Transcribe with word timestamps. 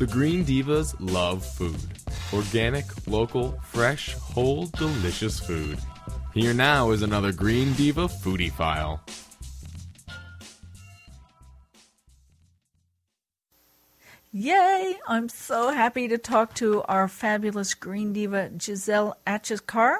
The 0.00 0.06
Green 0.06 0.46
Divas 0.46 0.96
love 0.98 1.44
food. 1.44 1.76
Organic, 2.32 2.86
local, 3.06 3.60
fresh, 3.62 4.14
whole, 4.14 4.64
delicious 4.68 5.38
food. 5.38 5.78
Here 6.32 6.54
now 6.54 6.92
is 6.92 7.02
another 7.02 7.32
Green 7.32 7.74
Diva 7.74 8.08
foodie 8.08 8.50
file. 8.50 9.04
Yay! 14.32 14.98
I'm 15.06 15.28
so 15.28 15.68
happy 15.68 16.08
to 16.08 16.16
talk 16.16 16.54
to 16.54 16.82
our 16.84 17.06
fabulous 17.06 17.74
green 17.74 18.14
diva, 18.14 18.50
Giselle 18.58 19.18
Achecar. 19.26 19.98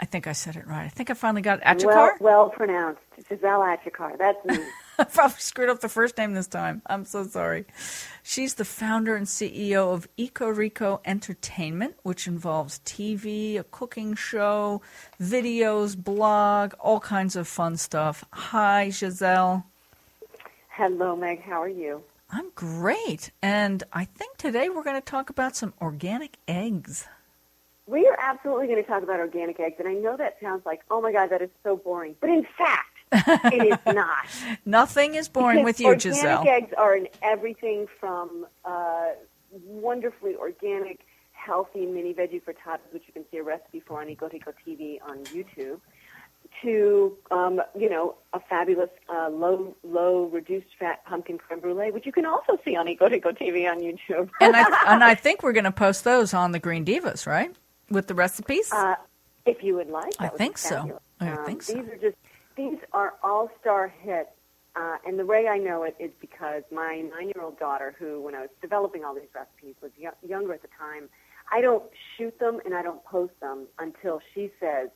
I 0.00 0.04
think 0.04 0.26
I 0.26 0.32
said 0.32 0.56
it 0.56 0.66
right. 0.66 0.86
I 0.86 0.88
think 0.88 1.10
I 1.10 1.14
finally 1.14 1.42
got 1.42 1.60
Achecar. 1.60 2.16
Well, 2.18 2.18
well 2.18 2.48
pronounced. 2.50 3.02
Giselle 3.28 3.60
Achecar. 3.60 4.18
That's 4.18 4.44
me. 4.44 4.58
I 5.04 5.04
probably 5.04 5.38
screwed 5.38 5.70
up 5.70 5.80
the 5.80 5.88
first 5.88 6.18
name 6.18 6.34
this 6.34 6.46
time. 6.46 6.82
I'm 6.84 7.06
so 7.06 7.24
sorry. 7.24 7.64
She's 8.22 8.54
the 8.54 8.66
founder 8.66 9.16
and 9.16 9.26
CEO 9.26 9.94
of 9.94 10.06
Eco 10.18 10.48
Rico 10.48 11.00
Entertainment, 11.06 11.94
which 12.02 12.26
involves 12.26 12.80
TV, 12.80 13.58
a 13.58 13.64
cooking 13.64 14.14
show, 14.14 14.82
videos, 15.18 15.96
blog, 15.96 16.74
all 16.78 17.00
kinds 17.00 17.34
of 17.34 17.48
fun 17.48 17.78
stuff. 17.78 18.26
Hi, 18.30 18.90
Giselle. 18.90 19.64
Hello, 20.68 21.16
Meg. 21.16 21.40
How 21.44 21.62
are 21.62 21.68
you? 21.68 22.02
I'm 22.30 22.50
great. 22.54 23.30
And 23.40 23.82
I 23.94 24.04
think 24.04 24.36
today 24.36 24.68
we're 24.68 24.84
going 24.84 25.00
to 25.00 25.00
talk 25.00 25.30
about 25.30 25.56
some 25.56 25.72
organic 25.80 26.36
eggs. 26.46 27.08
We 27.86 28.06
are 28.06 28.18
absolutely 28.20 28.66
going 28.66 28.82
to 28.82 28.88
talk 28.88 29.02
about 29.02 29.18
organic 29.18 29.58
eggs. 29.60 29.76
And 29.78 29.88
I 29.88 29.94
know 29.94 30.18
that 30.18 30.36
sounds 30.42 30.66
like, 30.66 30.82
oh 30.90 31.00
my 31.00 31.10
God, 31.10 31.30
that 31.30 31.40
is 31.40 31.50
so 31.64 31.76
boring. 31.76 32.16
But 32.20 32.28
in 32.28 32.46
fact, 32.58 32.89
it 33.12 33.72
is 33.72 33.78
not. 33.94 34.26
Nothing 34.64 35.14
is 35.14 35.28
boring 35.28 35.64
with 35.64 35.80
you, 35.80 35.86
organic 35.88 36.02
Giselle. 36.16 36.38
Organic 36.38 36.62
eggs 36.64 36.74
are 36.78 36.96
in 36.96 37.08
everything 37.22 37.86
from 37.98 38.46
uh, 38.64 39.08
wonderfully 39.64 40.36
organic, 40.36 41.00
healthy 41.32 41.86
mini 41.86 42.14
veggie 42.14 42.42
frittatas, 42.42 42.92
which 42.92 43.04
you 43.06 43.12
can 43.12 43.24
see 43.30 43.38
a 43.38 43.42
recipe 43.42 43.80
for 43.80 44.00
on 44.00 44.08
Eco 44.08 44.28
Rico 44.28 44.52
TV 44.66 44.98
on 45.06 45.24
YouTube, 45.24 45.80
to 46.62 47.16
um, 47.30 47.60
you 47.78 47.88
know 47.88 48.16
a 48.32 48.40
fabulous 48.40 48.90
uh, 49.08 49.28
low 49.28 49.74
low 49.82 50.24
reduced 50.26 50.68
fat 50.78 51.04
pumpkin 51.04 51.38
creme 51.38 51.60
brulee, 51.60 51.90
which 51.90 52.06
you 52.06 52.12
can 52.12 52.26
also 52.26 52.58
see 52.64 52.76
on 52.76 52.88
Eco 52.88 53.08
Rico 53.08 53.32
TV 53.32 53.70
on 53.70 53.80
YouTube. 53.80 54.30
and 54.40 54.54
I 54.56 54.92
and 54.94 55.02
I 55.04 55.14
think 55.24 55.42
we're 55.42 55.52
going 55.52 55.64
to 55.64 55.72
post 55.72 56.04
those 56.04 56.32
on 56.34 56.52
the 56.52 56.58
Green 56.58 56.84
Divas, 56.84 57.26
right? 57.26 57.54
With 57.88 58.06
the 58.06 58.14
recipes. 58.14 58.70
Uh, 58.72 58.94
if 59.46 59.64
you 59.64 59.74
would 59.74 59.88
like, 59.88 60.12
I 60.18 60.28
think 60.28 60.58
so. 60.58 61.00
I 61.18 61.30
Um, 61.32 61.44
think 61.46 61.62
so. 61.62 61.74
These 61.74 61.88
are 61.90 61.96
just 61.96 62.16
these 62.56 62.78
are 62.92 63.14
all 63.22 63.50
star 63.60 63.88
hits, 63.88 64.30
uh, 64.76 64.96
and 65.06 65.18
the 65.18 65.26
way 65.26 65.48
I 65.48 65.58
know 65.58 65.82
it 65.82 65.96
is 65.98 66.10
because 66.20 66.62
my 66.72 67.02
nine 67.12 67.30
year 67.34 67.42
old 67.42 67.58
daughter, 67.58 67.94
who 67.98 68.20
when 68.20 68.34
I 68.34 68.40
was 68.42 68.50
developing 68.60 69.04
all 69.04 69.14
these 69.14 69.28
recipes 69.34 69.74
was 69.82 69.90
y- 70.00 70.10
younger 70.26 70.54
at 70.54 70.62
the 70.62 70.68
time. 70.78 71.08
I 71.52 71.60
don't 71.60 71.82
shoot 72.16 72.38
them 72.38 72.60
and 72.64 72.74
I 72.74 72.82
don't 72.82 73.04
post 73.04 73.32
them 73.40 73.66
until 73.80 74.20
she 74.34 74.52
says, 74.60 74.88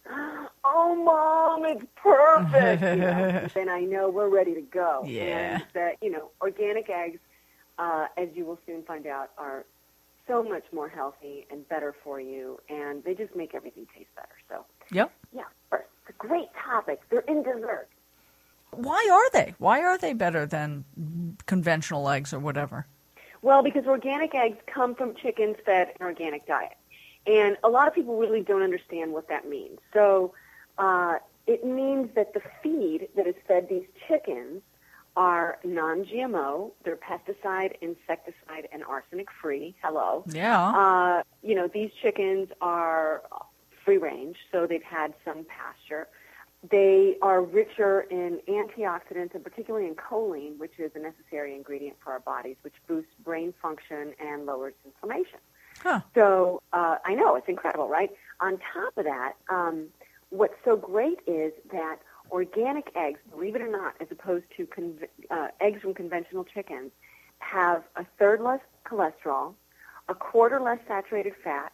"Oh, 0.64 0.94
mom, 0.94 1.64
it's 1.64 1.84
perfect." 1.96 2.82
you 2.82 3.00
know, 3.00 3.48
then 3.54 3.68
I 3.68 3.80
know 3.80 4.08
we're 4.08 4.28
ready 4.28 4.54
to 4.54 4.60
go. 4.60 5.02
Yeah. 5.06 5.56
And 5.56 5.64
that 5.74 5.96
you 6.00 6.12
know, 6.12 6.30
organic 6.40 6.88
eggs, 6.88 7.18
uh, 7.78 8.06
as 8.16 8.28
you 8.34 8.44
will 8.44 8.58
soon 8.66 8.82
find 8.84 9.06
out, 9.06 9.30
are 9.36 9.64
so 10.28 10.42
much 10.42 10.64
more 10.72 10.88
healthy 10.88 11.46
and 11.50 11.68
better 11.68 11.94
for 12.04 12.20
you, 12.20 12.58
and 12.68 13.02
they 13.04 13.14
just 13.14 13.34
make 13.34 13.54
everything 13.54 13.86
taste 13.96 14.10
better. 14.14 14.34
So, 14.48 14.64
yep. 14.90 15.12
yeah, 15.34 15.42
first, 15.70 15.88
it's 16.06 16.14
a 16.14 16.18
great 16.18 16.48
topic. 16.54 17.00
They're 17.10 17.20
in 17.20 17.42
dessert. 17.42 17.88
Why 18.70 19.08
are 19.10 19.30
they? 19.30 19.54
Why 19.58 19.80
are 19.80 19.96
they 19.96 20.12
better 20.12 20.46
than 20.46 20.84
conventional 21.46 22.08
eggs 22.08 22.34
or 22.34 22.38
whatever? 22.38 22.86
Well, 23.42 23.62
because 23.62 23.86
organic 23.86 24.34
eggs 24.34 24.58
come 24.66 24.94
from 24.94 25.14
chickens 25.14 25.56
fed 25.64 25.88
an 26.00 26.06
organic 26.06 26.46
diet. 26.46 26.76
And 27.26 27.56
a 27.62 27.68
lot 27.68 27.88
of 27.88 27.94
people 27.94 28.18
really 28.18 28.42
don't 28.42 28.62
understand 28.62 29.12
what 29.12 29.28
that 29.28 29.48
means. 29.48 29.78
So 29.92 30.34
uh, 30.78 31.16
it 31.46 31.64
means 31.64 32.10
that 32.16 32.34
the 32.34 32.42
feed 32.62 33.08
that 33.16 33.26
is 33.26 33.34
fed 33.46 33.68
these 33.68 33.86
chickens 34.08 34.62
are 35.16 35.58
non-GMO. 35.64 36.72
They're 36.84 36.96
pesticide, 36.96 37.76
insecticide, 37.80 38.68
and 38.72 38.82
arsenic 38.84 39.28
free. 39.40 39.74
Hello. 39.82 40.24
Yeah. 40.26 40.68
Uh, 40.70 41.22
you 41.42 41.54
know, 41.54 41.68
these 41.68 41.90
chickens 42.02 42.48
are 42.60 43.22
free 43.84 43.98
range, 43.98 44.36
so 44.50 44.66
they've 44.66 44.82
had 44.82 45.14
some 45.24 45.44
pasture. 45.44 46.08
They 46.70 47.16
are 47.20 47.42
richer 47.42 48.02
in 48.02 48.40
antioxidants, 48.48 49.34
and 49.34 49.44
particularly 49.44 49.86
in 49.86 49.94
choline, 49.96 50.56
which 50.58 50.78
is 50.78 50.92
a 50.94 50.98
necessary 50.98 51.54
ingredient 51.54 51.96
for 52.02 52.12
our 52.12 52.20
bodies, 52.20 52.56
which 52.62 52.74
boosts 52.88 53.10
brain 53.22 53.52
function 53.60 54.14
and 54.18 54.46
lowers 54.46 54.72
inflammation. 54.84 55.40
Huh. 55.82 56.00
So 56.14 56.62
uh, 56.72 56.96
I 57.04 57.14
know 57.14 57.36
it's 57.36 57.48
incredible, 57.48 57.88
right? 57.88 58.10
On 58.40 58.58
top 58.72 58.96
of 58.96 59.04
that, 59.04 59.34
um, 59.50 59.88
what's 60.30 60.54
so 60.64 60.76
great 60.76 61.18
is 61.26 61.52
that 61.70 61.98
organic 62.30 62.90
eggs, 62.96 63.20
believe 63.30 63.54
it 63.54 63.62
or 63.62 63.70
not, 63.70 63.94
as 64.00 64.08
opposed 64.10 64.44
to 64.56 64.66
conv- 64.66 65.08
uh, 65.30 65.48
eggs 65.60 65.82
from 65.82 65.92
conventional 65.92 66.44
chickens, 66.44 66.90
have 67.40 67.82
a 67.96 68.06
third 68.18 68.40
less 68.40 68.60
cholesterol, 68.86 69.54
a 70.08 70.14
quarter 70.14 70.60
less 70.60 70.78
saturated 70.88 71.34
fat, 71.42 71.72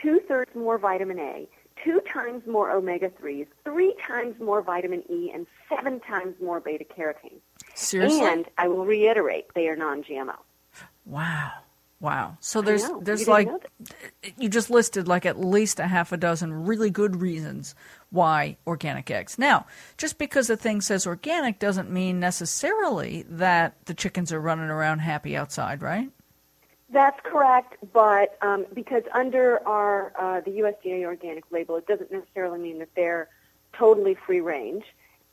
two 0.00 0.20
thirds 0.28 0.54
more 0.54 0.78
vitamin 0.78 1.18
A, 1.18 1.48
two 1.84 2.00
times 2.12 2.46
more 2.46 2.70
omega 2.70 3.08
3s, 3.10 3.46
three 3.64 3.94
times 4.06 4.38
more 4.40 4.62
vitamin 4.62 5.02
E, 5.10 5.30
and 5.32 5.46
seven 5.68 6.00
times 6.00 6.34
more 6.42 6.60
beta 6.60 6.84
carotene. 6.84 7.40
Seriously? 7.74 8.20
And 8.20 8.46
I 8.58 8.68
will 8.68 8.84
reiterate, 8.84 9.46
they 9.54 9.68
are 9.68 9.76
non 9.76 10.02
GMO. 10.02 10.36
wow. 11.04 11.52
Wow. 12.00 12.38
So 12.40 12.62
there's 12.62 12.88
know. 12.88 12.96
You 12.96 13.04
there's 13.04 13.28
like 13.28 13.48
you 14.38 14.48
just 14.48 14.70
listed 14.70 15.06
like 15.06 15.26
at 15.26 15.38
least 15.38 15.78
a 15.78 15.86
half 15.86 16.12
a 16.12 16.16
dozen 16.16 16.64
really 16.64 16.88
good 16.88 17.20
reasons 17.20 17.74
why 18.08 18.56
organic 18.66 19.10
eggs. 19.10 19.38
Now, 19.38 19.66
just 19.98 20.16
because 20.16 20.48
a 20.48 20.56
thing 20.56 20.80
says 20.80 21.06
organic 21.06 21.58
doesn't 21.58 21.90
mean 21.90 22.18
necessarily 22.18 23.26
that 23.28 23.84
the 23.84 23.92
chickens 23.92 24.32
are 24.32 24.40
running 24.40 24.70
around 24.70 25.00
happy 25.00 25.36
outside, 25.36 25.82
right? 25.82 26.10
That's 26.92 27.18
correct, 27.22 27.76
but 27.92 28.36
um, 28.42 28.66
because 28.74 29.04
under 29.14 29.66
our 29.66 30.12
uh, 30.18 30.40
the 30.40 30.50
USDA 30.50 31.04
organic 31.04 31.44
label, 31.50 31.76
it 31.76 31.86
doesn't 31.86 32.10
necessarily 32.10 32.58
mean 32.58 32.80
that 32.80 32.88
they're 32.96 33.28
totally 33.72 34.16
free 34.26 34.40
range. 34.40 34.84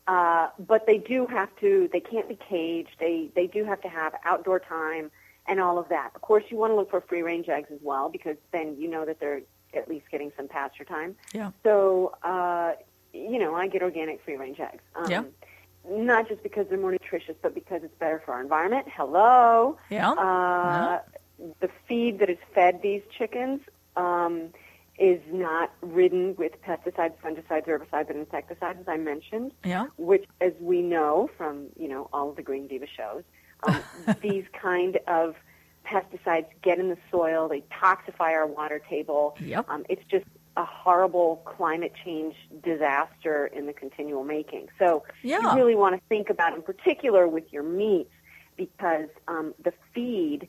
Uh, 0.07 0.50
but 0.59 0.85
they 0.85 0.97
do 1.00 1.25
have 1.25 1.50
to. 1.59 1.90
They 1.91 2.00
can't 2.00 2.29
be 2.29 2.38
caged. 2.50 2.96
They 3.00 3.29
they 3.35 3.47
do 3.47 3.66
have 3.66 3.81
to 3.81 3.90
have 3.90 4.13
outdoor 4.23 4.59
time 4.59 5.12
and 5.47 5.59
all 5.59 5.79
of 5.79 5.90
that. 5.90 6.12
Of 6.16 6.22
course, 6.22 6.44
you 6.50 6.57
want 6.57 6.72
to 6.72 6.75
look 6.75 6.91
for 6.91 7.01
free 7.01 7.23
range 7.23 7.50
eggs 7.50 7.69
as 7.73 7.79
well 7.81 8.07
because 8.09 8.38
then 8.51 8.78
you 8.78 8.88
know 8.88 9.06
that 9.06 9.19
they're 9.19 9.41
at 9.73 9.90
least 9.90 10.06
getting 10.12 10.31
some 10.38 10.47
pasture 10.47 10.85
time. 10.85 11.16
Yeah. 11.34 11.51
So 11.63 12.16
uh, 12.23 12.73
you 13.13 13.40
know, 13.40 13.56
I 13.56 13.67
get 13.67 13.81
organic 13.81 14.23
free 14.23 14.38
range 14.38 14.59
eggs. 14.59 14.84
Um, 14.96 15.09
Yeah. 15.09 15.23
Not 15.90 16.28
just 16.28 16.44
because 16.44 16.67
they're 16.67 16.78
more 16.78 16.91
nutritious, 16.91 17.35
but 17.41 17.53
because 17.56 17.81
it's 17.81 17.96
better 17.97 18.22
for 18.25 18.34
our 18.34 18.41
environment. 18.41 18.88
Hello. 18.94 19.78
Yeah. 19.90 20.12
Uh, 20.12 21.00
The 21.59 21.70
feed 21.88 22.20
that 22.20 22.30
is 22.30 22.38
fed 22.53 22.81
these 22.81 23.02
chickens 23.16 23.62
um, 23.96 24.50
is 24.98 25.22
not 25.31 25.72
ridden 25.81 26.36
with 26.36 26.53
pesticides, 26.64 27.14
fungicides, 27.24 27.68
herbicides, 27.68 28.09
and 28.09 28.20
insecticides, 28.20 28.80
as 28.81 28.88
I 28.88 28.98
mentioned. 28.98 29.52
Yeah. 29.64 29.88
Which, 29.97 30.26
as 30.42 30.53
we 30.59 30.81
know 30.81 31.30
from 31.38 31.68
you 31.78 31.88
know 31.88 32.09
all 32.12 32.30
of 32.30 32.36
the 32.36 32.42
Green 32.44 32.68
Diva 32.68 32.88
shows, 32.88 33.24
um, 33.64 33.81
these 34.22 34.46
kind 34.59 35.00
of 35.08 35.36
pesticides 35.86 36.47
get 36.62 36.80
in 36.80 36.90
the 36.90 36.97
soil. 37.12 37.47
They 37.47 37.64
toxify 37.72 38.31
our 38.34 38.47
water 38.47 38.81
table. 38.90 39.38
Yep. 39.40 39.70
Um, 39.70 39.86
it's 39.90 40.03
just 40.09 40.26
a 40.58 40.66
horrible 40.66 41.42
climate 41.46 41.94
change 42.03 42.36
disaster 42.64 43.46
in 43.47 43.68
the 43.68 43.74
continual 43.74 44.24
making. 44.24 44.68
So 44.80 45.03
Yeah. 45.22 45.40
you 45.40 45.56
really 45.56 45.76
want 45.76 45.96
to 45.96 46.02
think 46.09 46.30
about, 46.30 46.56
in 46.56 46.62
particular, 46.64 47.28
with 47.28 47.53
your 47.53 47.64
meats, 47.64 48.12
because 48.58 49.08
um, 49.28 49.53
the 49.64 49.72
feed, 49.94 50.47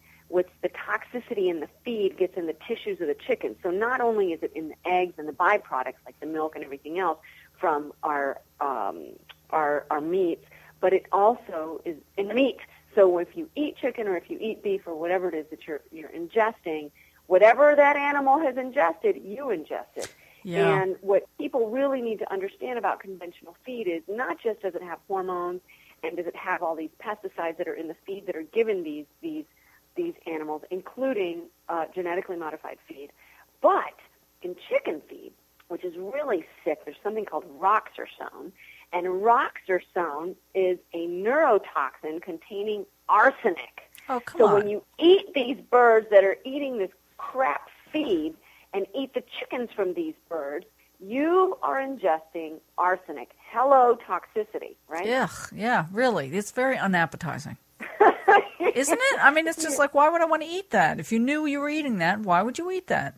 toxicity 1.12 1.48
in 1.48 1.60
the 1.60 1.68
feed, 1.84 2.16
gets 2.16 2.36
in 2.36 2.46
the 2.46 2.56
tissues 2.66 3.00
of 3.00 3.08
the 3.08 3.14
chicken. 3.14 3.56
So 3.62 3.70
not 3.70 4.00
only 4.00 4.32
is 4.32 4.42
it 4.42 4.52
in 4.54 4.68
the 4.68 4.74
eggs 4.84 5.14
and 5.18 5.28
the 5.28 5.32
byproducts 5.32 5.94
like 6.04 6.18
the 6.20 6.26
milk 6.26 6.54
and 6.54 6.64
everything 6.64 6.98
else 6.98 7.18
from 7.58 7.92
our 8.02 8.40
um, 8.60 9.10
our 9.50 9.86
our 9.90 10.00
meats, 10.00 10.44
but 10.80 10.92
it 10.92 11.06
also 11.12 11.80
is 11.84 11.96
in 12.16 12.28
the 12.28 12.34
meat. 12.34 12.58
So 12.94 13.18
if 13.18 13.36
you 13.36 13.48
eat 13.54 13.76
chicken 13.76 14.08
or 14.08 14.16
if 14.16 14.30
you 14.30 14.38
eat 14.40 14.62
beef 14.62 14.82
or 14.86 14.94
whatever 14.94 15.28
it 15.28 15.34
is 15.34 15.46
that 15.50 15.66
you're 15.66 15.80
you're 15.92 16.10
ingesting, 16.10 16.90
whatever 17.26 17.74
that 17.76 17.96
animal 17.96 18.38
has 18.38 18.56
ingested, 18.56 19.20
you 19.24 19.50
ingested. 19.50 20.08
Yeah. 20.44 20.82
And 20.82 20.96
what 21.00 21.24
people 21.36 21.68
really 21.68 22.00
need 22.00 22.20
to 22.20 22.32
understand 22.32 22.78
about 22.78 23.00
conventional 23.00 23.56
feed 23.64 23.88
is 23.88 24.02
not 24.08 24.40
just 24.40 24.62
does 24.62 24.74
it 24.74 24.82
have 24.82 24.98
hormones 25.08 25.60
and 26.02 26.16
does 26.16 26.26
it 26.26 26.36
have 26.36 26.62
all 26.62 26.76
these 26.76 26.90
pesticides 27.02 27.58
that 27.58 27.66
are 27.66 27.74
in 27.74 27.88
the 27.88 27.96
feed 28.06 28.26
that 28.26 28.36
are 28.36 28.42
given 28.42 28.84
these 28.84 29.06
these 29.20 29.44
these 29.98 30.14
animals, 30.26 30.62
including 30.70 31.42
uh, 31.68 31.84
genetically 31.94 32.36
modified 32.36 32.78
feed, 32.88 33.10
but 33.60 33.94
in 34.40 34.56
chicken 34.70 35.02
feed, 35.10 35.32
which 35.66 35.84
is 35.84 35.94
really 35.98 36.46
sick, 36.64 36.84
there's 36.86 36.96
something 37.02 37.26
called 37.26 37.44
roxarsone, 37.60 38.52
and 38.92 39.06
roxarsone 39.06 40.36
is 40.54 40.78
a 40.94 41.06
neurotoxin 41.08 42.22
containing 42.22 42.86
arsenic. 43.08 43.90
Oh, 44.08 44.20
come 44.20 44.38
so 44.38 44.46
on. 44.46 44.54
when 44.54 44.68
you 44.68 44.82
eat 44.98 45.34
these 45.34 45.58
birds 45.70 46.06
that 46.10 46.24
are 46.24 46.36
eating 46.44 46.78
this 46.78 46.90
crap 47.18 47.68
feed 47.92 48.34
and 48.72 48.86
eat 48.94 49.12
the 49.12 49.22
chickens 49.38 49.68
from 49.74 49.92
these 49.92 50.14
birds, 50.28 50.64
you 51.00 51.58
are 51.62 51.78
ingesting 51.80 52.60
arsenic. 52.78 53.30
Hello, 53.50 53.98
toxicity, 54.08 54.76
right? 54.88 55.06
Ugh, 55.06 55.52
yeah, 55.54 55.86
really. 55.92 56.28
It's 56.34 56.50
very 56.50 56.78
unappetizing. 56.78 57.58
Isn't 58.74 58.98
it? 59.00 59.18
I 59.20 59.30
mean, 59.30 59.46
it's 59.46 59.62
just 59.62 59.78
like, 59.78 59.94
why 59.94 60.08
would 60.08 60.20
I 60.20 60.26
want 60.26 60.42
to 60.42 60.48
eat 60.48 60.70
that? 60.70 61.00
If 61.00 61.12
you 61.12 61.18
knew 61.18 61.46
you 61.46 61.60
were 61.60 61.68
eating 61.68 61.98
that, 61.98 62.20
why 62.20 62.42
would 62.42 62.58
you 62.58 62.70
eat 62.70 62.86
that? 62.88 63.14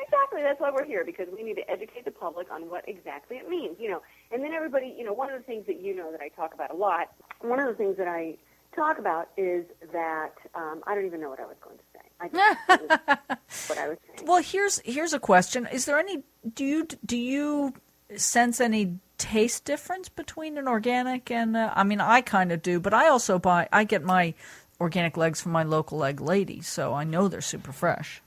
Exactly. 0.00 0.42
That's 0.42 0.60
why 0.60 0.70
we're 0.70 0.84
here 0.84 1.04
because 1.04 1.28
we 1.34 1.42
need 1.42 1.54
to 1.54 1.70
educate 1.70 2.04
the 2.04 2.10
public 2.10 2.50
on 2.50 2.68
what 2.68 2.88
exactly 2.88 3.36
it 3.36 3.48
means. 3.48 3.76
You 3.78 3.90
know, 3.90 4.02
and 4.30 4.42
then 4.42 4.52
everybody. 4.52 4.94
You 4.96 5.04
know, 5.04 5.12
one 5.12 5.30
of 5.30 5.38
the 5.38 5.44
things 5.44 5.66
that 5.66 5.80
you 5.80 5.94
know 5.94 6.10
that 6.10 6.20
I 6.20 6.28
talk 6.28 6.54
about 6.54 6.70
a 6.70 6.76
lot. 6.76 7.12
One 7.40 7.58
of 7.60 7.66
the 7.66 7.74
things 7.74 7.96
that 7.98 8.08
I 8.08 8.36
talk 8.74 8.98
about 8.98 9.28
is 9.36 9.64
that 9.92 10.32
um, 10.54 10.82
I 10.86 10.94
don't 10.94 11.06
even 11.06 11.20
know 11.20 11.30
what 11.30 11.40
I 11.40 11.46
was 11.46 11.56
going 11.62 11.76
to 11.76 11.84
say. 11.92 12.00
I 12.20 12.28
just 12.28 13.08
what 13.68 13.78
I 13.78 13.88
was 13.88 13.98
saying. 14.16 14.26
Well, 14.26 14.42
here's 14.42 14.80
here's 14.84 15.12
a 15.12 15.20
question: 15.20 15.68
Is 15.72 15.84
there 15.84 15.98
any? 15.98 16.22
Do 16.54 16.64
you 16.64 16.86
do 17.04 17.16
you 17.16 17.74
sense 18.16 18.60
any 18.60 18.98
taste 19.18 19.64
difference 19.64 20.08
between 20.08 20.58
an 20.58 20.68
organic 20.68 21.30
and? 21.30 21.56
Uh, 21.56 21.72
I 21.74 21.84
mean, 21.84 22.00
I 22.00 22.20
kind 22.20 22.52
of 22.52 22.62
do, 22.62 22.80
but 22.80 22.94
I 22.94 23.08
also 23.08 23.38
buy. 23.38 23.68
I 23.72 23.84
get 23.84 24.02
my 24.02 24.34
organic 24.82 25.16
legs 25.16 25.40
from 25.40 25.52
my 25.52 25.62
local 25.62 26.04
egg 26.04 26.20
lady, 26.20 26.60
so 26.60 26.92
I 26.92 27.04
know 27.04 27.28
they're 27.28 27.40
super 27.40 27.72
fresh. 27.72 28.20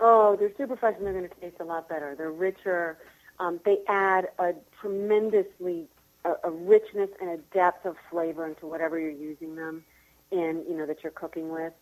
Oh, 0.00 0.36
they're 0.36 0.54
super 0.58 0.76
fresh 0.76 0.94
and 0.98 1.06
they're 1.06 1.14
going 1.14 1.28
to 1.28 1.34
taste 1.40 1.56
a 1.60 1.64
lot 1.64 1.88
better. 1.88 2.14
They're 2.14 2.30
richer. 2.30 2.98
Um, 3.38 3.60
they 3.64 3.78
add 3.88 4.28
a 4.38 4.52
tremendously 4.80 5.88
a, 6.24 6.32
a 6.44 6.50
richness 6.50 7.10
and 7.20 7.30
a 7.30 7.38
depth 7.54 7.86
of 7.86 7.96
flavor 8.10 8.46
into 8.46 8.66
whatever 8.66 8.98
you're 8.98 9.10
using 9.10 9.54
them 9.54 9.84
in, 10.30 10.64
you 10.68 10.76
know, 10.76 10.86
that 10.86 11.02
you're 11.02 11.12
cooking 11.12 11.48
with. 11.50 11.72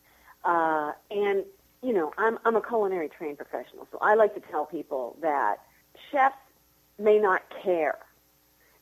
Uh, 0.45 0.93
and 1.11 1.45
you 1.83 1.93
know, 1.93 2.13
I'm 2.19 2.39
I'm 2.45 2.57
a 2.57 2.63
culinary 2.63 3.09
trained 3.09 3.39
professional, 3.39 3.89
so 3.91 3.99
I 4.01 4.15
like 4.15 4.35
to 4.35 4.41
tell 4.51 4.67
people 4.67 5.17
that 5.23 5.57
chefs 6.11 6.37
may 6.99 7.19
not 7.19 7.43
care 7.63 7.99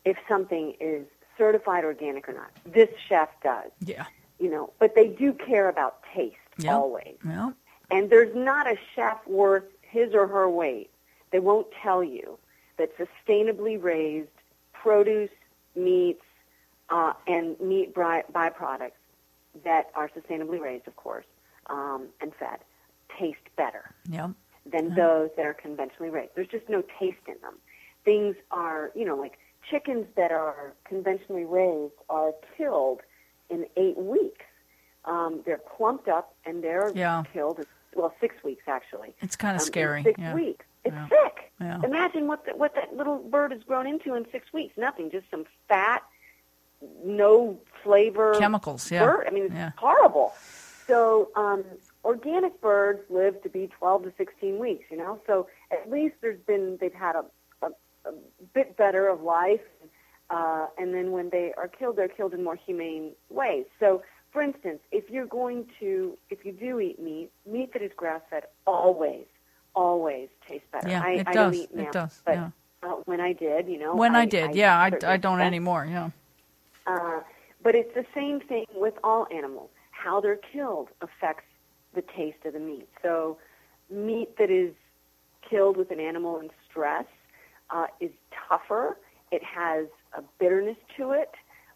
if 0.05 0.17
something 0.29 0.75
is 0.81 1.07
certified 1.39 1.85
organic 1.85 2.29
or 2.29 2.33
not. 2.33 2.51
This 2.67 2.89
chef 3.09 3.29
does, 3.43 3.71
Yeah. 3.81 4.05
You 4.43 4.51
know, 4.51 4.73
but 4.81 4.95
they 4.97 5.07
do 5.07 5.33
care 5.33 5.69
about 5.69 6.03
taste 6.15 6.37
Yep. 6.59 6.75
always. 6.75 7.17
Well, 7.25 7.55
And 7.91 8.11
there's 8.11 8.35
not 8.35 8.67
a 8.67 8.77
chef 8.95 9.25
worth 9.27 9.65
his 9.83 10.15
or 10.15 10.27
her 10.27 10.49
weight 10.51 10.91
that 11.31 11.43
won't 11.43 11.69
tell 11.83 12.03
you 12.03 12.39
that 12.79 12.91
sustainably 12.99 13.81
raised 13.83 14.29
produce, 14.73 15.31
meats, 15.77 16.25
uh, 16.91 17.13
and 17.27 17.59
meat 17.61 17.95
by- 17.95 18.25
byproducts 18.33 18.93
that 19.65 19.91
are 19.95 20.09
sustainably 20.09 20.61
raised, 20.61 20.87
of 20.89 20.97
course, 20.97 21.27
um, 21.69 22.09
and 22.21 22.35
fed 22.35 22.59
taste 23.19 23.47
better 23.57 23.95
yeah. 24.09 24.31
than 24.67 24.95
those 24.95 25.31
that 25.37 25.47
are 25.47 25.55
conventionally 25.55 26.11
raised. 26.11 26.33
There's 26.35 26.49
just 26.49 26.69
no 26.69 26.83
taste 26.99 27.27
in 27.29 27.37
them. 27.43 27.59
Things 28.05 28.37
are, 28.51 28.91
you 28.95 29.05
know, 29.05 29.17
like 29.17 29.39
chickens 29.71 30.07
that 30.17 30.33
are 30.33 30.73
conventionally 30.85 31.45
raised 31.45 31.95
are 32.09 32.33
killed 32.57 33.03
in 33.53 33.67
eight 33.77 33.97
weeks. 33.99 34.45
Um, 35.05 35.43
they're 35.45 35.59
clumped 35.77 36.09
up 36.09 36.35
and 36.47 36.63
they're 36.65 36.91
Yeah. 36.95 37.23
killed. 37.33 37.59
in- 37.61 37.67
Well, 37.95 38.15
six 38.21 38.43
weeks 38.43 38.63
actually. 38.67 39.15
It's 39.21 39.37
kind 39.37 39.51
Um, 39.53 39.57
of 39.57 39.61
in 39.63 39.67
scary. 39.67 40.03
Six 40.03 40.19
yeah. 40.19 40.35
weeks. 40.35 40.65
It's 40.85 40.95
Yeah. 40.95 41.09
sick. 41.09 41.53
Imagine 41.85 42.27
what 42.27 42.45
the, 42.47 42.57
what 42.57 42.75
that 42.75 42.97
little 42.97 43.19
bird 43.19 43.53
has 43.53 43.63
grown 43.65 43.87
into 43.87 44.15
in 44.15 44.27
six 44.33 44.51
weeks. 44.53 44.77
Nothing, 44.79 45.11
just 45.11 45.31
some 45.31 45.45
fat, 45.69 46.03
no 47.05 47.61
flavor 47.85 48.35
Chemicals, 48.39 48.91
yeah. 48.91 49.05
bird. 49.05 49.27
I 49.29 49.31
mean, 49.31 49.45
it's 49.53 49.77
horrible. 49.79 50.33
So 50.87 51.31
um, 51.37 51.65
organic 52.05 52.61
birds 52.61 53.03
live 53.11 53.41
to 53.43 53.49
be 53.49 53.69
12 53.69 54.05
to 54.05 54.13
16 54.17 54.59
weeks, 54.59 54.85
you 54.91 54.97
know. 54.97 55.21
So 55.27 55.47
at 55.71 55.89
least 55.91 56.17
there's 56.21 56.41
been 56.41 56.79
they've 56.81 56.93
had 56.95 57.15
a, 57.15 57.25
a, 57.63 57.69
a 58.07 58.13
bit 58.55 58.77
better 58.77 59.07
of 59.09 59.23
life, 59.23 59.61
uh, 60.33 60.67
and 60.79 60.89
then 60.95 61.13
when 61.13 61.29
they 61.31 61.53
are 61.57 61.69
killed, 61.69 61.95
they're 61.97 62.09
killed 62.19 62.35
in 62.35 62.43
more 62.43 62.57
humane 62.57 63.13
ways. 63.31 63.67
So, 63.79 64.03
for 64.33 64.41
instance, 64.43 64.81
if 64.91 65.05
you're 65.11 65.27
going 65.27 65.67
to 65.81 66.17
if 66.31 66.45
you 66.47 66.53
do 66.53 66.81
eat 66.81 66.99
meat, 67.01 67.31
meat 67.47 67.73
that 67.75 67.83
is 67.83 67.93
grass 67.97 68.23
fed 68.31 68.45
always 68.67 69.27
always 69.75 70.29
tastes 70.49 70.67
better. 70.73 70.89
Yeah, 70.89 71.03
I, 71.05 71.11
it 71.23 71.29
I 71.29 71.33
does. 71.33 71.35
don't 71.35 71.55
eat 71.63 71.71
It 71.73 71.77
now, 71.77 71.91
does, 71.91 72.23
but 72.27 72.35
yeah. 72.35 72.51
uh, 72.83 72.89
when 73.11 73.21
I 73.21 73.33
did, 73.33 73.69
you 73.69 73.79
know, 73.79 73.95
When 73.97 74.15
I, 74.15 74.27
did, 74.27 74.55
yeah, 74.55 74.77
I, 74.79 74.87
I 74.87 75.17
don't 75.17 75.39
that's- 75.39 75.47
anymore. 75.47 75.87
Yeah. 75.91 76.11
uh, 76.87 77.21
but 77.63 77.75
it's 77.75 77.95
the 77.95 78.05
same 78.15 78.41
thing 78.41 78.67
with 78.75 78.95
all 79.05 79.27
animals. 79.35 79.71
How 79.93 80.21
they're 80.21 80.37
killed 80.53 80.89
affects 81.01 81.45
the 81.95 82.03
taste 82.03 82.45
of 82.45 82.53
the 82.55 82.59
meat. 82.59 82.89
So, 83.03 83.39
meat 83.91 84.37
that 84.39 84.51
is 84.51 84.73
killed 85.49 85.77
with 85.77 85.91
an 85.91 86.01
animal 86.01 86.41
in 86.41 86.51
stress 86.69 87.07
uh, 87.71 87.87
is 88.01 88.11
tougher. 88.49 88.97
It 89.33 89.43
has 89.45 89.89
a 90.17 90.23
bitterness 90.41 90.79
to 90.99 91.13
it. 91.13 91.31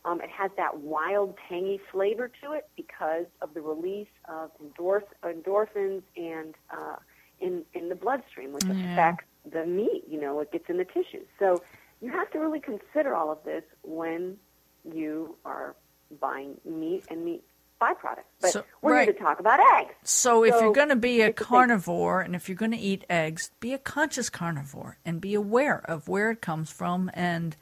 Um, 0.05 0.21
it 0.23 0.31
has 0.31 0.53
that 0.57 0.79
wild, 0.81 1.37
tangy 1.49 1.81
flavor 1.93 2.29
to 2.43 2.53
it 2.53 2.65
because 2.77 3.27
of 3.43 3.55
the 3.55 3.63
release 3.63 4.09
of 4.29 4.53
endorph- 4.63 5.15
endorphins 5.25 6.03
and 6.17 6.55
uh, 6.71 6.97
in 7.41 7.65
in 7.75 7.89
the 7.89 7.97
bloodstream, 7.97 8.53
which 8.53 8.69
Yeah. 8.69 8.77
affects 8.85 9.25
the 9.51 9.67
meat. 9.67 10.05
You 10.09 10.21
know, 10.21 10.41
it 10.41 10.53
gets 10.53 10.67
in 10.69 10.79
the 10.79 10.85
tissues. 10.85 11.29
So 11.41 11.63
you 12.01 12.11
have 12.13 12.31
to 12.33 12.39
really 12.39 12.61
consider 12.61 13.15
all 13.15 13.33
of 13.33 13.39
this 13.45 13.65
when 13.83 14.39
you 14.85 15.37
are 15.45 15.77
buying 16.21 16.61
meat 16.65 17.05
and 17.11 17.25
meat 17.25 17.45
byproducts. 17.81 18.25
But 18.41 18.51
So- 18.53 18.65
we're 18.83 18.93
right. 18.95 19.05
here 19.05 19.13
to 19.15 19.19
talk 19.21 19.41
about 19.41 19.61
eggs. 19.79 19.95
So 20.05 20.45
if 20.45 20.55
you're 20.61 20.73
going 20.73 20.89
to 20.89 20.97
be 20.97 21.21
a 21.21 21.29
it's 21.29 21.41
a 21.41 21.43
big- 21.43 21.47
carnivore 21.49 22.21
and 22.21 22.35
if 22.35 22.49
you're 22.49 22.57
going 22.57 22.71
to 22.73 22.77
eat 22.79 23.05
eggs, 23.11 23.51
be 23.61 23.73
a 23.73 23.79
conscious 23.79 24.31
carnivore 24.31 24.99
and 25.05 25.21
be 25.21 25.35
aware 25.35 25.81
of 25.85 26.09
where 26.09 26.31
it 26.31 26.41
comes 26.41 26.71
from 26.71 27.11
and 27.15 27.57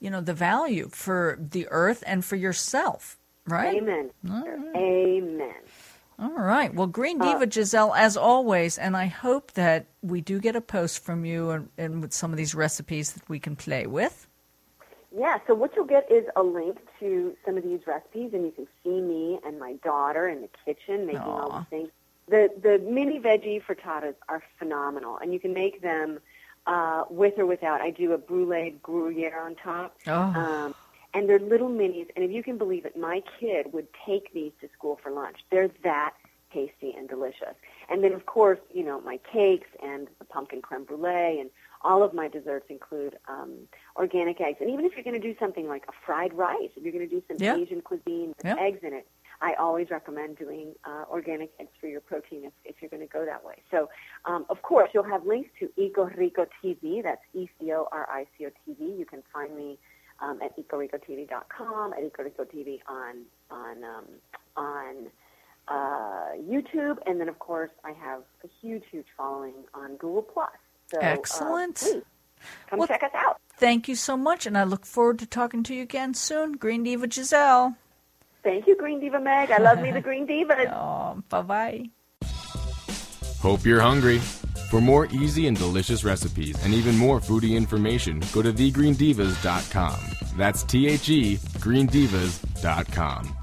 you 0.00 0.10
know 0.10 0.20
the 0.20 0.34
value 0.34 0.88
for 0.92 1.36
the 1.40 1.66
earth 1.70 2.04
and 2.06 2.24
for 2.24 2.36
yourself, 2.36 3.18
right? 3.46 3.76
Amen. 3.76 4.10
Amen. 4.76 5.54
All 6.20 6.30
right. 6.30 6.72
Well, 6.74 6.86
Green 6.86 7.20
Uh, 7.20 7.32
Diva 7.32 7.50
Giselle, 7.50 7.94
as 7.94 8.16
always, 8.16 8.78
and 8.78 8.96
I 8.96 9.06
hope 9.06 9.52
that 9.52 9.86
we 10.02 10.20
do 10.20 10.38
get 10.40 10.54
a 10.56 10.60
post 10.60 11.02
from 11.04 11.24
you 11.24 11.50
and, 11.50 11.68
and 11.76 12.00
with 12.02 12.12
some 12.12 12.30
of 12.32 12.36
these 12.36 12.54
recipes 12.54 13.12
that 13.14 13.28
we 13.28 13.38
can 13.40 13.56
play 13.56 13.86
with. 13.86 14.27
Yeah, 15.14 15.38
so 15.46 15.54
what 15.54 15.74
you'll 15.74 15.86
get 15.86 16.10
is 16.12 16.24
a 16.36 16.42
link 16.42 16.78
to 17.00 17.34
some 17.44 17.56
of 17.56 17.64
these 17.64 17.80
recipes, 17.86 18.30
and 18.34 18.44
you 18.44 18.52
can 18.52 18.66
see 18.84 19.00
me 19.00 19.38
and 19.44 19.58
my 19.58 19.74
daughter 19.84 20.28
in 20.28 20.42
the 20.42 20.48
kitchen 20.64 21.06
making 21.06 21.22
all 21.22 21.50
Aw. 21.50 21.58
these 21.60 21.66
things. 21.70 21.88
The 22.28 22.50
the 22.62 22.78
mini 22.78 23.18
veggie 23.18 23.62
frittatas 23.64 24.14
are 24.28 24.42
phenomenal, 24.58 25.16
and 25.16 25.32
you 25.32 25.40
can 25.40 25.54
make 25.54 25.80
them 25.80 26.18
uh, 26.66 27.04
with 27.08 27.38
or 27.38 27.46
without. 27.46 27.80
I 27.80 27.90
do 27.90 28.12
a 28.12 28.18
brulee 28.18 28.76
Gruyere 28.82 29.40
on 29.40 29.54
top, 29.54 29.96
Oh. 30.06 30.12
um, 30.12 30.74
and 31.14 31.26
they're 31.26 31.38
little 31.38 31.70
minis. 31.70 32.08
And 32.14 32.22
if 32.22 32.30
you 32.30 32.42
can 32.42 32.58
believe 32.58 32.84
it, 32.84 32.94
my 32.98 33.22
kid 33.40 33.72
would 33.72 33.86
take 34.04 34.34
these 34.34 34.52
to 34.60 34.68
school 34.76 35.00
for 35.02 35.10
lunch. 35.10 35.38
They're 35.50 35.70
that 35.84 36.12
tasty 36.52 36.94
and 36.96 37.08
delicious. 37.08 37.54
And 37.88 38.04
then, 38.04 38.12
of 38.12 38.26
course, 38.26 38.58
you 38.74 38.84
know 38.84 39.00
my 39.00 39.18
cakes 39.32 39.68
and 39.82 40.06
the 40.18 40.26
pumpkin 40.26 40.60
creme 40.60 40.84
brulee, 40.84 41.40
and 41.40 41.48
all 41.82 42.02
of 42.02 42.12
my 42.14 42.28
desserts 42.28 42.66
include 42.68 43.16
um, 43.28 43.52
organic 43.96 44.40
eggs. 44.40 44.58
And 44.60 44.70
even 44.70 44.84
if 44.84 44.92
you're 44.94 45.04
going 45.04 45.20
to 45.20 45.26
do 45.32 45.36
something 45.38 45.68
like 45.68 45.84
a 45.88 45.92
fried 46.04 46.34
rice, 46.34 46.70
if 46.76 46.82
you're 46.82 46.92
going 46.92 47.08
to 47.08 47.14
do 47.14 47.22
some 47.28 47.36
Yeah. 47.40 47.56
Asian 47.56 47.80
cuisine 47.80 48.28
with 48.36 48.44
Yeah. 48.46 48.56
eggs 48.58 48.80
in 48.82 48.92
it, 48.92 49.06
I 49.40 49.52
always 49.54 49.88
recommend 49.90 50.36
doing 50.36 50.74
uh, 50.84 51.04
organic 51.08 51.52
eggs 51.60 51.70
for 51.80 51.86
your 51.86 52.00
protein 52.00 52.44
if, 52.44 52.52
if 52.64 52.76
you're 52.80 52.88
going 52.88 53.06
to 53.06 53.12
go 53.12 53.24
that 53.24 53.44
way. 53.44 53.62
So, 53.70 53.88
um, 54.24 54.44
of 54.50 54.62
course, 54.62 54.90
you'll 54.92 55.04
have 55.04 55.24
links 55.26 55.50
to 55.60 55.70
Eco 55.76 56.06
Rico 56.06 56.46
TV. 56.62 57.02
That's 57.02 57.22
E 57.34 57.48
C 57.60 57.72
O 57.72 57.86
R 57.92 58.08
I 58.10 58.26
C 58.36 58.46
O 58.46 58.50
TV. 58.68 58.98
You 58.98 59.06
can 59.06 59.22
find 59.32 59.54
me 59.56 59.78
um, 60.20 60.40
at 60.42 60.56
ecoricotv.com, 60.56 61.92
at 61.92 62.02
Eco 62.02 62.22
Rico 62.24 62.44
TV 62.44 62.80
on 62.88 63.22
on 63.50 63.84
um, 63.84 64.04
on 64.56 65.06
uh, 65.68 66.32
YouTube, 66.40 66.98
and 67.06 67.20
then 67.20 67.28
of 67.28 67.38
course 67.38 67.70
I 67.84 67.92
have 67.92 68.22
a 68.44 68.48
huge, 68.60 68.84
huge 68.90 69.06
following 69.16 69.54
on 69.72 69.96
Google 69.98 70.22
Plus. 70.22 70.50
So, 70.90 70.98
uh, 70.98 71.02
Excellent. 71.02 71.76
please 71.76 72.02
come 72.68 72.78
Well, 72.78 72.88
check 72.88 73.02
us 73.02 73.10
out. 73.14 73.40
Thank 73.56 73.88
you 73.88 73.96
so 73.96 74.16
much, 74.16 74.46
and 74.46 74.56
I 74.56 74.64
look 74.64 74.86
forward 74.86 75.18
to 75.18 75.26
talking 75.26 75.62
to 75.64 75.74
you 75.74 75.82
again 75.82 76.14
soon. 76.14 76.52
Green 76.52 76.84
Diva 76.84 77.10
Giselle. 77.10 77.76
Thank 78.44 78.66
you, 78.66 78.76
Green 78.76 79.00
Diva 79.00 79.20
Meg. 79.20 79.50
I 79.50 79.58
love 79.58 79.80
me 79.80 79.90
the 79.90 80.00
Green 80.00 80.26
Divas. 80.26 80.72
Oh, 80.76 81.22
bye 81.28 81.42
bye. 81.42 81.90
Hope 83.40 83.64
you're 83.64 83.80
hungry. 83.80 84.18
For 84.70 84.80
more 84.80 85.06
easy 85.06 85.46
and 85.46 85.56
delicious 85.56 86.04
recipes 86.04 86.62
and 86.64 86.74
even 86.74 86.96
more 86.96 87.20
foodie 87.20 87.56
information, 87.56 88.22
go 88.32 88.42
to 88.42 88.52
thegreendivas.com. 88.52 89.96
That's 90.36 90.62
T 90.62 90.88
H 90.88 91.08
E 91.08 91.36
greendivas.com. 91.36 93.34